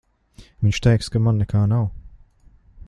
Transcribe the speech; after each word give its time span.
Viņš 0.63 0.79
teiks, 0.87 1.11
ka 1.15 1.21
man 1.27 1.39
nekā 1.43 1.63
nav. 1.77 1.87